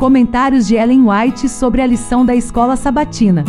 Comentários 0.00 0.66
de 0.66 0.76
Ellen 0.76 1.02
White 1.10 1.46
sobre 1.46 1.82
a 1.82 1.86
lição 1.86 2.24
da 2.24 2.34
escola 2.34 2.74
sabatina. 2.74 3.44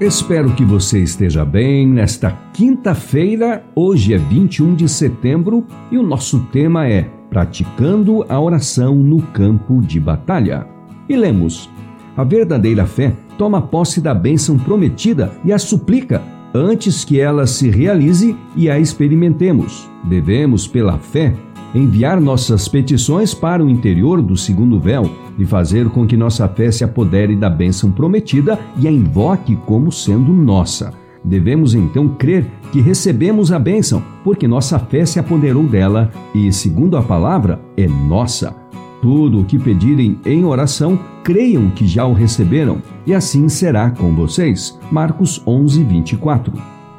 Espero 0.00 0.52
que 0.56 0.64
você 0.64 1.04
esteja 1.04 1.44
bem 1.44 1.86
nesta 1.86 2.36
quinta-feira. 2.52 3.64
Hoje 3.72 4.12
é 4.12 4.18
21 4.18 4.74
de 4.74 4.88
setembro 4.88 5.64
e 5.88 5.96
o 5.96 6.02
nosso 6.02 6.40
tema 6.46 6.88
é 6.88 7.02
Praticando 7.30 8.26
a 8.28 8.40
oração 8.40 8.96
no 8.96 9.22
campo 9.22 9.80
de 9.80 10.00
batalha. 10.00 10.66
E 11.08 11.16
lemos: 11.16 11.70
A 12.16 12.24
verdadeira 12.24 12.84
fé 12.84 13.14
toma 13.38 13.62
posse 13.62 14.00
da 14.00 14.12
bênção 14.12 14.58
prometida 14.58 15.30
e 15.44 15.52
a 15.52 15.60
suplica 15.60 16.20
antes 16.52 17.04
que 17.04 17.20
ela 17.20 17.46
se 17.46 17.70
realize 17.70 18.36
e 18.56 18.68
a 18.68 18.80
experimentemos. 18.80 19.88
Devemos, 20.02 20.66
pela 20.66 20.98
fé, 20.98 21.36
enviar 21.72 22.20
nossas 22.20 22.66
petições 22.66 23.32
para 23.32 23.64
o 23.64 23.70
interior 23.70 24.20
do 24.20 24.36
segundo 24.36 24.80
véu 24.80 25.08
e 25.40 25.46
fazer 25.46 25.88
com 25.88 26.06
que 26.06 26.18
nossa 26.18 26.46
fé 26.46 26.70
se 26.70 26.84
apodere 26.84 27.34
da 27.34 27.48
bênção 27.48 27.90
prometida 27.90 28.58
e 28.78 28.86
a 28.86 28.92
invoque 28.92 29.56
como 29.56 29.90
sendo 29.90 30.32
nossa. 30.32 30.92
Devemos 31.24 31.74
então 31.74 32.08
crer 32.08 32.46
que 32.70 32.80
recebemos 32.80 33.50
a 33.50 33.58
bênção, 33.58 34.02
porque 34.22 34.46
nossa 34.46 34.78
fé 34.78 35.04
se 35.04 35.18
apoderou 35.18 35.64
dela 35.64 36.10
e, 36.34 36.52
segundo 36.52 36.96
a 36.96 37.02
palavra, 37.02 37.60
é 37.76 37.86
nossa. 37.86 38.54
Tudo 39.02 39.40
o 39.40 39.44
que 39.44 39.58
pedirem 39.58 40.18
em 40.26 40.44
oração, 40.44 40.98
creiam 41.24 41.70
que 41.70 41.86
já 41.86 42.04
o 42.04 42.12
receberam, 42.12 42.82
e 43.06 43.14
assim 43.14 43.48
será 43.48 43.90
com 43.90 44.14
vocês. 44.14 44.78
Marcos 44.92 45.42
11, 45.46 45.82
24. 45.84 46.52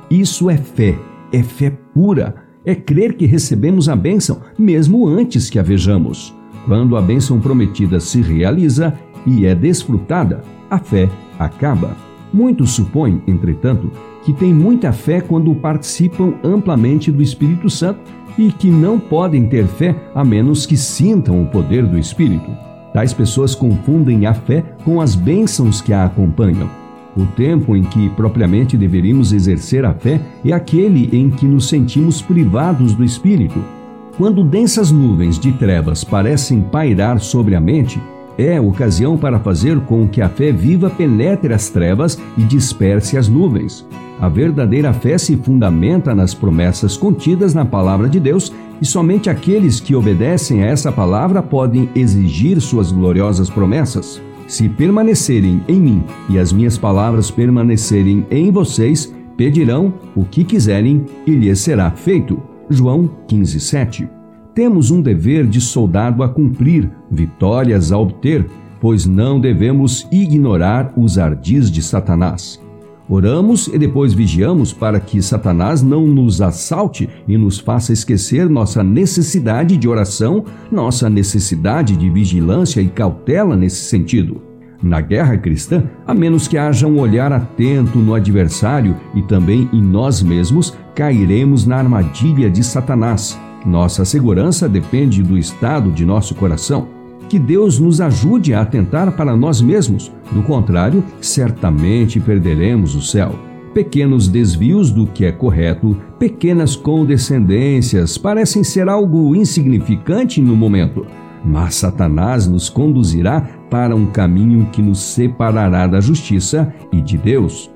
Isso 0.10 0.50
é 0.50 0.58
fé, 0.58 0.98
é 1.32 1.44
fé 1.44 1.72
pura, 1.94 2.36
é 2.66 2.74
crer 2.74 3.16
que 3.16 3.26
recebemos 3.26 3.88
a 3.88 3.96
bênção, 3.96 4.42
mesmo 4.58 5.08
antes 5.08 5.50
que 5.50 5.60
a 5.60 5.64
vejamos. 5.64 6.36
Quando 6.66 6.96
a 6.96 7.02
bênção 7.02 7.40
prometida 7.40 8.00
se 8.00 8.22
realiza 8.22 8.94
e 9.26 9.46
é 9.46 9.56
desfrutada, 9.56 10.42
a 10.70 10.78
fé 10.78 11.10
acaba. 11.38 11.96
Muitos 12.34 12.72
supõem, 12.72 13.22
entretanto, 13.28 13.92
que 14.24 14.32
têm 14.32 14.54
muita 14.54 14.94
fé 14.94 15.20
quando 15.20 15.54
participam 15.56 16.34
amplamente 16.44 17.12
do 17.12 17.22
Espírito 17.22 17.70
Santo 17.70 18.00
e 18.38 18.52
que 18.52 18.70
não 18.70 19.00
podem 19.00 19.48
ter 19.48 19.66
fé 19.66 19.96
a 20.16 20.24
menos 20.24 20.66
que 20.66 20.78
sintam 20.78 21.42
o 21.42 21.48
poder 21.48 21.86
do 21.86 21.98
Espírito. 21.98 22.50
Tais 22.94 23.14
pessoas 23.14 23.56
confundem 23.56 24.26
a 24.26 24.34
fé 24.34 24.64
com 24.84 25.02
as 25.02 25.16
bênçãos 25.16 25.82
que 25.82 25.94
a 25.94 26.06
acompanham. 26.06 26.70
O 27.16 27.26
tempo 27.26 27.76
em 27.76 27.84
que 27.84 28.10
propriamente 28.10 28.78
deveríamos 28.78 29.34
exercer 29.34 29.84
a 29.84 29.94
fé 29.94 30.22
é 30.46 30.54
aquele 30.54 31.10
em 31.12 31.30
que 31.30 31.46
nos 31.46 31.68
sentimos 31.68 32.22
privados 32.22 32.94
do 32.94 33.04
Espírito. 33.04 33.60
Quando 34.18 34.44
densas 34.44 34.92
nuvens 34.92 35.40
de 35.40 35.52
trevas 35.54 36.04
parecem 36.04 36.62
pairar 36.62 37.20
sobre 37.20 37.56
a 37.56 37.62
mente, 37.62 38.00
é 38.38 38.60
ocasião 38.60 39.18
para 39.18 39.40
fazer 39.40 39.80
com 39.82 40.08
que 40.08 40.22
a 40.22 40.30
fé 40.30 40.52
viva 40.52 40.90
penetre 40.90 41.54
as 41.54 41.70
trevas 41.70 42.20
e 42.38 42.44
disperse 42.44 43.18
as 43.18 43.28
nuvens. 43.28 43.86
A 44.20 44.30
verdadeira 44.30 44.94
fé 44.94 45.18
se 45.18 45.36
fundamenta 45.36 46.14
nas 46.14 46.34
promessas 46.34 46.96
contidas 46.98 47.54
na 47.54 47.66
palavra 47.66 48.08
de 48.08 48.20
Deus 48.20 48.54
e 48.82 48.86
somente 48.86 49.30
aqueles 49.30 49.80
que 49.80 49.96
obedecem 49.96 50.64
a 50.64 50.68
essa 50.68 50.92
palavra 50.92 51.42
podem 51.42 51.90
exigir 51.96 52.60
suas 52.62 52.92
gloriosas 52.92 53.50
promessas. 53.50 54.22
Se 54.48 54.68
permanecerem 54.68 55.64
em 55.68 55.80
mim 55.80 56.04
e 56.30 56.38
as 56.38 56.52
minhas 56.52 56.78
palavras 56.78 57.32
permanecerem 57.32 58.26
em 58.30 58.52
vocês, 58.52 59.12
pedirão 59.38 59.94
o 60.16 60.26
que 60.26 60.44
quiserem 60.44 61.06
e 61.26 61.32
lhes 61.32 61.60
será 61.60 61.90
feito. 61.90 62.51
João 62.72 63.10
15:7 63.28 64.08
temos 64.54 64.92
um 64.92 65.02
dever 65.02 65.48
de 65.48 65.62
soldado 65.62 66.24
a 66.24 66.30
cumprir, 66.30 66.92
vitórias 67.10 67.92
a 67.92 67.98
obter, 67.98 68.46
pois 68.82 69.06
não 69.06 69.40
devemos 69.40 70.08
ignorar 70.12 70.94
os 70.98 71.18
ardis 71.18 71.72
de 71.72 71.82
Satanás. 71.82 72.60
Oramos 73.08 73.68
e 73.68 73.78
depois 73.78 74.14
vigiamos 74.14 74.74
para 74.74 75.00
que 75.00 75.22
Satanás 75.22 75.82
não 75.82 76.06
nos 76.06 76.42
assalte 76.42 77.10
e 77.28 77.38
nos 77.38 77.60
faça 77.60 77.94
esquecer 77.94 78.50
nossa 78.50 78.84
necessidade 78.84 79.78
de 79.78 79.88
oração, 79.88 80.46
nossa 80.72 81.10
necessidade 81.10 81.96
de 81.96 82.10
vigilância 82.10 82.82
e 82.82 82.88
cautela 82.88 83.56
nesse 83.56 83.84
sentido. 83.86 84.51
Na 84.84 85.00
guerra 85.00 85.38
cristã, 85.38 85.84
a 86.08 86.14
menos 86.14 86.48
que 86.48 86.58
haja 86.58 86.88
um 86.88 87.00
olhar 87.00 87.32
atento 87.32 88.00
no 88.00 88.16
adversário 88.16 88.96
e 89.14 89.22
também 89.22 89.70
em 89.72 89.82
nós 89.82 90.24
mesmos, 90.24 90.76
cairemos 90.96 91.68
na 91.68 91.78
armadilha 91.78 92.50
de 92.50 92.64
Satanás. 92.64 93.40
Nossa 93.64 94.04
segurança 94.04 94.68
depende 94.68 95.22
do 95.22 95.38
estado 95.38 95.92
de 95.92 96.04
nosso 96.04 96.34
coração. 96.34 96.88
Que 97.30 97.38
Deus 97.38 97.80
nos 97.80 98.02
ajude 98.02 98.54
a 98.54 98.62
atentar 98.62 99.12
para 99.12 99.38
nós 99.38 99.62
mesmos, 99.62 100.12
do 100.32 100.42
contrário, 100.42 101.04
certamente 101.22 102.20
perderemos 102.20 102.96
o 102.96 103.02
céu. 103.02 103.36
Pequenos 103.74 104.28
desvios 104.28 104.92
do 104.92 105.06
que 105.06 105.24
é 105.24 105.32
correto, 105.32 105.96
pequenas 106.20 106.76
condescendências 106.76 108.18
parecem 108.18 108.64
ser 108.64 108.90
algo 108.90 109.34
insignificante 109.34 110.42
no 110.42 110.58
momento, 110.58 111.06
mas 111.46 111.76
Satanás 111.76 112.48
nos 112.48 112.70
conduzirá 112.70 113.48
para 113.72 113.96
um 113.96 114.06
caminho 114.06 114.68
que 114.72 114.82
nos 114.82 115.00
separará 115.00 115.88
da 115.88 116.02
justiça 116.02 116.72
e 116.92 117.02
de 117.02 117.18
Deus. 117.18 117.72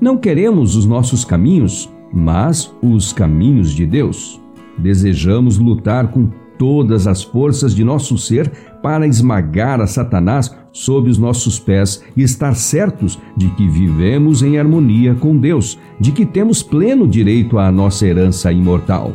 Não 0.00 0.18
queremos 0.18 0.74
os 0.74 0.84
nossos 0.84 1.24
caminhos, 1.24 1.88
mas 2.12 2.74
os 2.82 3.12
caminhos 3.12 3.70
de 3.70 3.86
Deus. 3.86 4.40
Desejamos 4.76 5.56
lutar 5.56 6.08
com 6.08 6.28
todas 6.58 7.06
as 7.06 7.22
forças 7.22 7.74
de 7.74 7.84
nosso 7.84 8.18
ser 8.18 8.50
para 8.82 9.06
esmagar 9.06 9.80
a 9.80 9.86
Satanás 9.86 10.54
sob 10.72 11.08
os 11.08 11.16
nossos 11.16 11.58
pés 11.58 12.02
e 12.16 12.22
estar 12.22 12.54
certos 12.54 13.18
de 13.36 13.48
que 13.50 13.68
vivemos 13.68 14.42
em 14.42 14.58
harmonia 14.58 15.14
com 15.14 15.36
Deus, 15.36 15.78
de 16.00 16.12
que 16.12 16.26
temos 16.26 16.62
pleno 16.62 17.06
direito 17.06 17.58
à 17.58 17.70
nossa 17.70 18.06
herança 18.06 18.50
imortal. 18.52 19.12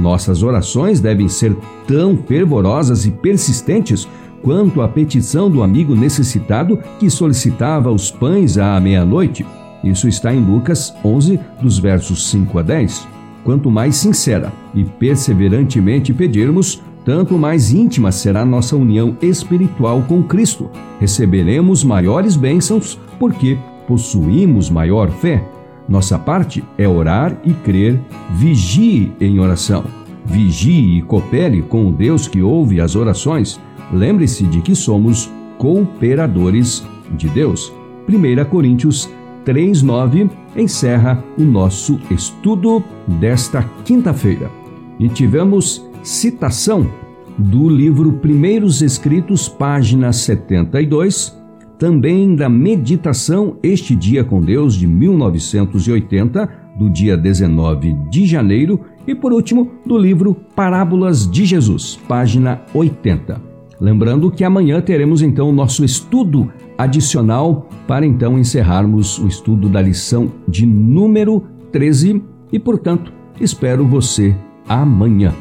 Nossas 0.00 0.42
orações 0.42 1.00
devem 1.00 1.28
ser 1.28 1.54
tão 1.86 2.16
fervorosas 2.16 3.04
e 3.04 3.10
persistentes 3.10 4.08
quanto 4.42 4.82
a 4.82 4.88
petição 4.88 5.50
do 5.50 5.62
amigo 5.62 5.94
necessitado 5.94 6.78
que 6.98 7.08
solicitava 7.08 7.90
os 7.90 8.10
pães 8.10 8.58
à 8.58 8.78
meia-noite. 8.80 9.46
Isso 9.84 10.08
está 10.08 10.34
em 10.34 10.40
Lucas 10.40 10.94
11, 11.04 11.40
dos 11.60 11.78
versos 11.78 12.28
5 12.30 12.58
a 12.58 12.62
10. 12.62 13.08
Quanto 13.44 13.70
mais 13.70 13.96
sincera 13.96 14.52
e 14.74 14.84
perseverantemente 14.84 16.12
pedirmos, 16.12 16.80
tanto 17.04 17.36
mais 17.36 17.72
íntima 17.72 18.12
será 18.12 18.44
nossa 18.44 18.76
união 18.76 19.16
espiritual 19.20 20.02
com 20.06 20.22
Cristo. 20.22 20.70
Receberemos 21.00 21.82
maiores 21.82 22.36
bênçãos 22.36 22.98
porque 23.18 23.58
possuímos 23.88 24.70
maior 24.70 25.10
fé. 25.10 25.44
Nossa 25.88 26.16
parte 26.18 26.62
é 26.78 26.86
orar 26.86 27.36
e 27.44 27.52
crer, 27.52 28.00
vigie 28.30 29.12
em 29.20 29.40
oração. 29.40 29.84
Vigie 30.24 30.98
e 30.98 31.02
coopere 31.02 31.62
com 31.62 31.88
o 31.88 31.92
Deus 31.92 32.28
que 32.28 32.40
ouve 32.40 32.80
as 32.80 32.94
orações. 32.94 33.60
Lembre-se 33.92 34.46
de 34.46 34.60
que 34.62 34.74
somos 34.74 35.30
cooperadores 35.58 36.84
de 37.16 37.28
Deus. 37.28 37.72
1 38.08 38.44
Coríntios 38.48 39.08
3:9 39.44 40.30
encerra 40.56 41.22
o 41.38 41.42
nosso 41.42 42.00
estudo 42.10 42.82
desta 43.20 43.62
quinta-feira. 43.84 44.50
E 44.98 45.08
tivemos 45.08 45.84
citação 46.02 46.90
do 47.36 47.68
livro 47.68 48.14
Primeiros 48.14 48.82
Escritos, 48.82 49.48
página 49.48 50.12
72, 50.12 51.38
também 51.78 52.34
da 52.34 52.48
meditação 52.48 53.56
Este 53.62 53.94
Dia 53.94 54.22
com 54.24 54.40
Deus 54.40 54.74
de 54.74 54.86
1980, 54.86 56.48
do 56.78 56.88
dia 56.88 57.16
19 57.16 57.92
de 58.10 58.26
janeiro, 58.26 58.80
e 59.06 59.14
por 59.14 59.32
último, 59.32 59.72
do 59.84 59.98
livro 59.98 60.34
Parábolas 60.54 61.28
de 61.28 61.44
Jesus, 61.44 61.98
página 62.08 62.62
80. 62.72 63.51
Lembrando 63.82 64.30
que 64.30 64.44
amanhã 64.44 64.80
teremos 64.80 65.22
então 65.22 65.48
o 65.48 65.52
nosso 65.52 65.84
estudo 65.84 66.48
adicional 66.78 67.68
para 67.84 68.06
então 68.06 68.38
encerrarmos 68.38 69.18
o 69.18 69.26
estudo 69.26 69.68
da 69.68 69.82
lição 69.82 70.30
de 70.46 70.64
número 70.64 71.42
13 71.72 72.22
e, 72.52 72.60
portanto, 72.60 73.12
espero 73.40 73.84
você 73.84 74.36
amanhã. 74.68 75.34